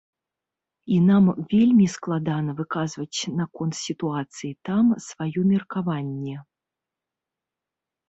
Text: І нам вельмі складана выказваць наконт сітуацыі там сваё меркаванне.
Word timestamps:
І 0.95 0.95
нам 1.09 1.27
вельмі 1.53 1.85
складана 1.97 2.51
выказваць 2.63 3.19
наконт 3.43 3.73
сітуацыі 3.83 4.51
там 4.71 4.85
сваё 5.13 5.49
меркаванне. 5.55 6.37